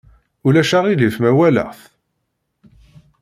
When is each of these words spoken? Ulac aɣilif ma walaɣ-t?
Ulac 0.47 0.71
aɣilif 0.77 1.15
ma 1.21 1.31
walaɣ-t? 1.37 1.79